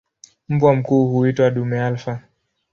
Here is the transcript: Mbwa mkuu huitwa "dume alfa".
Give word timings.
Mbwa 0.49 0.75
mkuu 0.75 1.07
huitwa 1.07 1.49
"dume 1.51 1.83
alfa". 1.83 2.21